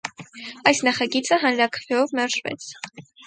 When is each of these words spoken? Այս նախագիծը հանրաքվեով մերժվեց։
Այս 0.71 0.79
նախագիծը 0.87 1.39
հանրաքվեով 1.45 2.17
մերժվեց։ 2.21 2.69